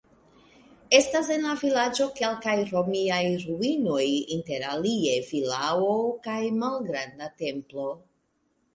Estas 0.99 1.29
en 1.35 1.45
la 1.47 1.51
vilaĝo 1.63 2.07
kelkaj 2.21 2.55
romiaj 2.71 3.21
ruinoj, 3.45 4.09
interalie 4.39 5.15
vilao 5.31 5.95
kaj 6.29 6.43
malgranda 6.61 7.33
templo. 7.47 7.91